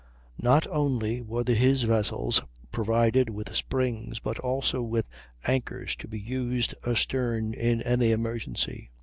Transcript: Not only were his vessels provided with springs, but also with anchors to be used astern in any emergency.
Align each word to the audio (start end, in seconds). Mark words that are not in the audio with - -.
Not 0.41 0.65
only 0.65 1.21
were 1.21 1.43
his 1.45 1.83
vessels 1.83 2.41
provided 2.71 3.29
with 3.29 3.55
springs, 3.55 4.17
but 4.19 4.39
also 4.39 4.81
with 4.81 5.05
anchors 5.45 5.95
to 5.97 6.07
be 6.07 6.19
used 6.19 6.73
astern 6.83 7.53
in 7.53 7.83
any 7.83 8.09
emergency. 8.09 8.89